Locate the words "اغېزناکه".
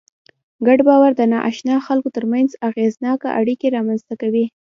2.69-3.29